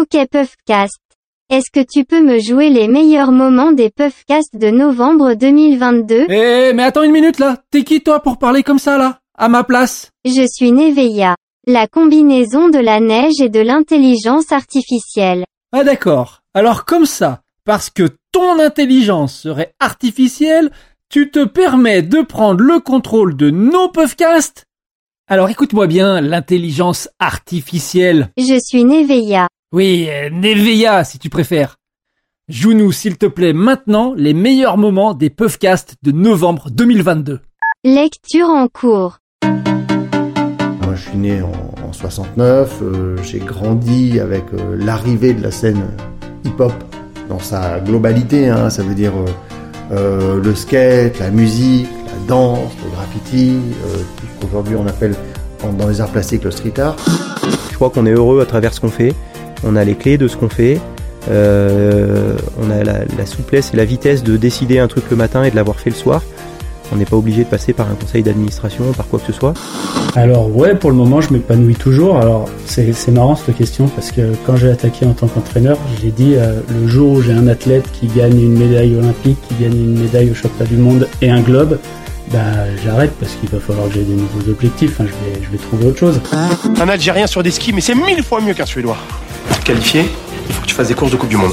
Ok 0.00 0.16
Puffcast. 0.30 1.00
Est-ce 1.50 1.70
que 1.72 1.84
tu 1.84 2.04
peux 2.04 2.22
me 2.22 2.38
jouer 2.38 2.70
les 2.70 2.86
meilleurs 2.86 3.32
moments 3.32 3.72
des 3.72 3.90
Puffcast 3.90 4.54
de 4.54 4.70
novembre 4.70 5.34
2022 5.34 6.26
Eh, 6.28 6.72
mais 6.72 6.84
attends 6.84 7.02
une 7.02 7.10
minute 7.10 7.40
là. 7.40 7.56
T'es 7.72 7.82
qui 7.82 8.00
toi 8.00 8.20
pour 8.22 8.38
parler 8.38 8.62
comme 8.62 8.78
ça 8.78 8.96
là? 8.96 9.18
À 9.36 9.48
ma 9.48 9.64
place 9.64 10.12
Je 10.24 10.46
suis 10.46 10.70
Neveya. 10.70 11.34
La 11.66 11.88
combinaison 11.88 12.68
de 12.68 12.78
la 12.78 13.00
neige 13.00 13.40
et 13.40 13.48
de 13.48 13.58
l'intelligence 13.58 14.52
artificielle. 14.52 15.44
Ah 15.72 15.82
d'accord. 15.82 16.42
Alors 16.54 16.84
comme 16.84 17.06
ça, 17.06 17.40
parce 17.64 17.90
que 17.90 18.08
ton 18.30 18.60
intelligence 18.60 19.34
serait 19.34 19.72
artificielle, 19.80 20.70
tu 21.10 21.30
te 21.32 21.44
permets 21.44 22.02
de 22.02 22.20
prendre 22.22 22.62
le 22.62 22.78
contrôle 22.78 23.36
de 23.36 23.50
nos 23.50 23.88
Puffcast? 23.88 24.64
Alors 25.28 25.50
écoute-moi 25.50 25.88
bien, 25.88 26.20
l'intelligence 26.20 27.08
artificielle. 27.18 28.28
Je 28.38 28.60
suis 28.64 28.84
Neveya. 28.84 29.48
Oui, 29.72 30.06
euh, 30.08 30.30
Neveya 30.30 31.04
si 31.04 31.18
tu 31.18 31.28
préfères. 31.28 31.76
Joue-nous 32.48 32.90
s'il 32.92 33.18
te 33.18 33.26
plaît 33.26 33.52
maintenant 33.52 34.14
les 34.16 34.32
meilleurs 34.32 34.78
moments 34.78 35.12
des 35.12 35.28
Puffcast 35.28 35.96
de 36.02 36.10
novembre 36.10 36.70
2022. 36.70 37.40
Lecture 37.84 38.48
en 38.48 38.68
cours. 38.68 39.18
Moi, 39.44 40.94
je 40.94 41.08
suis 41.10 41.18
né 41.18 41.42
en, 41.42 41.52
en 41.86 41.92
69, 41.92 42.78
euh, 42.80 43.16
j'ai 43.22 43.40
grandi 43.40 44.18
avec 44.20 44.44
euh, 44.54 44.74
l'arrivée 44.78 45.34
de 45.34 45.42
la 45.42 45.50
scène 45.50 45.82
hip-hop 46.44 46.72
dans 47.28 47.38
sa 47.38 47.78
globalité, 47.80 48.48
hein, 48.48 48.70
ça 48.70 48.82
veut 48.82 48.94
dire 48.94 49.12
euh, 49.14 49.26
euh, 49.92 50.42
le 50.42 50.54
skate, 50.54 51.18
la 51.18 51.30
musique, 51.30 51.88
la 52.06 52.26
danse, 52.26 52.72
le 52.82 52.90
graffiti, 52.90 53.58
euh, 53.84 53.98
tout 54.16 54.26
ce 54.26 54.40
qu'aujourd'hui 54.46 54.76
on 54.76 54.86
appelle 54.86 55.14
dans 55.78 55.88
les 55.88 56.00
arts 56.00 56.10
plastiques 56.10 56.44
le 56.44 56.50
street 56.50 56.80
art. 56.80 56.96
Je 57.70 57.74
crois 57.74 57.90
qu'on 57.90 58.06
est 58.06 58.12
heureux 58.12 58.40
à 58.40 58.46
travers 58.46 58.72
ce 58.72 58.80
qu'on 58.80 58.88
fait. 58.88 59.14
On 59.64 59.76
a 59.76 59.84
les 59.84 59.94
clés 59.94 60.18
de 60.18 60.28
ce 60.28 60.36
qu'on 60.36 60.48
fait. 60.48 60.80
Euh, 61.30 62.36
on 62.60 62.70
a 62.70 62.84
la, 62.84 63.00
la 63.18 63.26
souplesse 63.26 63.72
et 63.74 63.76
la 63.76 63.84
vitesse 63.84 64.22
de 64.22 64.36
décider 64.36 64.78
un 64.78 64.88
truc 64.88 65.04
le 65.10 65.16
matin 65.16 65.44
et 65.44 65.50
de 65.50 65.56
l'avoir 65.56 65.78
fait 65.78 65.90
le 65.90 65.96
soir. 65.96 66.22
On 66.90 66.96
n'est 66.96 67.04
pas 67.04 67.16
obligé 67.16 67.44
de 67.44 67.48
passer 67.48 67.74
par 67.74 67.86
un 67.90 67.94
conseil 67.94 68.22
d'administration, 68.22 68.92
par 68.96 69.06
quoi 69.08 69.18
que 69.18 69.26
ce 69.26 69.32
soit. 69.32 69.52
Alors 70.16 70.54
ouais, 70.56 70.74
pour 70.74 70.90
le 70.90 70.96
moment, 70.96 71.20
je 71.20 71.32
m'épanouis 71.32 71.74
toujours. 71.74 72.18
Alors 72.18 72.48
c'est 72.64 72.94
c'est 72.94 73.10
marrant 73.10 73.36
cette 73.36 73.56
question 73.56 73.88
parce 73.88 74.10
que 74.10 74.32
quand 74.46 74.56
j'ai 74.56 74.70
attaqué 74.70 75.04
en 75.04 75.12
tant 75.12 75.26
qu'entraîneur, 75.26 75.76
j'ai 76.00 76.10
dit 76.10 76.34
euh, 76.36 76.60
le 76.80 76.86
jour 76.88 77.12
où 77.12 77.22
j'ai 77.22 77.32
un 77.32 77.46
athlète 77.46 77.84
qui 77.92 78.06
gagne 78.06 78.40
une 78.40 78.58
médaille 78.58 78.96
olympique, 78.96 79.36
qui 79.48 79.62
gagne 79.62 79.76
une 79.76 80.00
médaille 80.00 80.30
au 80.30 80.34
championnat 80.34 80.70
du 80.70 80.76
monde 80.78 81.08
et 81.20 81.28
un 81.28 81.40
globe, 81.40 81.78
bah 82.32 82.38
j'arrête 82.82 83.12
parce 83.20 83.34
qu'il 83.34 83.50
va 83.50 83.58
falloir 83.60 83.88
que 83.88 83.94
j'ai 83.94 84.04
des 84.04 84.14
nouveaux 84.14 84.50
objectifs. 84.50 84.98
Hein, 85.00 85.04
je 85.08 85.12
vais 85.12 85.44
je 85.44 85.50
vais 85.50 85.58
trouver 85.58 85.86
autre 85.88 85.98
chose. 85.98 86.20
Un 86.80 86.88
Algérien 86.88 87.26
sur 87.26 87.42
des 87.42 87.50
skis, 87.50 87.74
mais 87.74 87.82
c'est 87.82 87.94
mille 87.94 88.22
fois 88.22 88.40
mieux 88.40 88.54
qu'un 88.54 88.66
Suédois. 88.66 88.96
Qualifier, 89.68 90.06
il 90.48 90.54
faut 90.54 90.62
que 90.62 90.66
tu 90.66 90.74
fasses 90.74 90.88
des 90.88 90.94
courses 90.94 91.12
de 91.12 91.16
Coupe 91.18 91.28
du 91.28 91.36
Monde. 91.36 91.52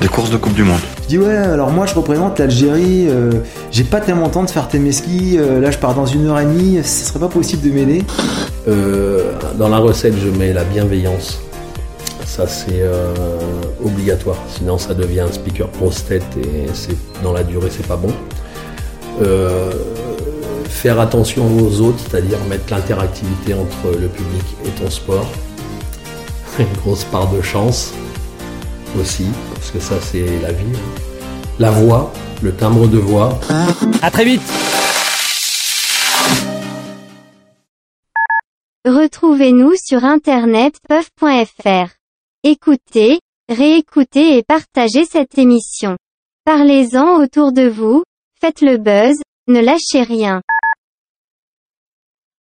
Des 0.00 0.06
courses 0.06 0.30
de 0.30 0.36
Coupe 0.36 0.54
du 0.54 0.62
Monde. 0.62 0.78
Je 1.02 1.08
dis 1.08 1.18
ouais, 1.18 1.34
alors 1.34 1.72
moi 1.72 1.84
je 1.84 1.92
représente 1.92 2.38
l'Algérie, 2.38 3.08
euh, 3.08 3.32
j'ai 3.72 3.82
pas 3.82 3.98
tellement 4.00 4.26
le 4.26 4.30
temps 4.30 4.44
de 4.44 4.50
faire 4.50 4.68
tes 4.68 4.92
skis, 4.92 5.36
euh, 5.36 5.58
là 5.58 5.72
je 5.72 5.78
pars 5.78 5.96
dans 5.96 6.06
une 6.06 6.28
heure 6.28 6.38
et 6.38 6.44
demie, 6.44 6.78
ce 6.84 7.06
serait 7.06 7.18
pas 7.18 7.26
possible 7.26 7.68
de 7.68 7.74
m'aider 7.74 8.04
Euh, 8.68 9.32
dans 9.58 9.68
la 9.68 9.78
recette, 9.78 10.14
je 10.16 10.28
mets 10.28 10.52
la 10.52 10.62
bienveillance. 10.62 11.40
Ça, 12.24 12.46
c'est 12.46 12.82
euh, 12.82 13.12
obligatoire. 13.84 14.38
Sinon, 14.56 14.78
ça 14.78 14.94
devient 14.94 15.20
un 15.20 15.32
speaker 15.32 15.66
prostate 15.70 16.22
et 16.36 16.68
c'est 16.72 16.96
dans 17.24 17.32
la 17.32 17.42
durée, 17.42 17.68
c'est 17.68 17.86
pas 17.88 17.96
bon. 17.96 18.12
Euh, 19.22 19.72
faire 20.68 21.00
attention 21.00 21.44
aux 21.58 21.80
autres, 21.80 21.98
c'est-à-dire 22.08 22.38
mettre 22.48 22.66
l'interactivité 22.70 23.54
entre 23.54 23.98
le 24.00 24.06
public 24.06 24.44
et 24.64 24.70
ton 24.80 24.88
sport. 24.88 25.26
Une 26.58 26.72
grosse 26.76 27.04
part 27.04 27.28
de 27.30 27.42
chance 27.42 27.92
aussi, 28.98 29.26
parce 29.54 29.70
que 29.72 29.80
ça, 29.80 30.00
c'est 30.00 30.24
la 30.40 30.52
vie. 30.52 30.64
hein. 30.76 31.00
La 31.58 31.70
voix, 31.70 32.12
le 32.42 32.54
timbre 32.54 32.86
de 32.86 32.98
voix. 32.98 33.38
À 34.02 34.10
très 34.10 34.24
vite 34.24 34.42
Retrouvez-nous 38.84 39.72
sur 39.82 40.04
internet 40.04 40.74
puff.fr. 40.88 41.88
Écoutez, 42.42 43.18
réécoutez 43.48 44.36
et 44.36 44.42
partagez 44.42 45.04
cette 45.10 45.38
émission. 45.38 45.96
Parlez-en 46.44 47.16
autour 47.22 47.52
de 47.52 47.66
vous, 47.66 48.02
faites 48.40 48.60
le 48.60 48.76
buzz, 48.76 49.16
ne 49.48 49.60
lâchez 49.60 50.02
rien. 50.02 50.42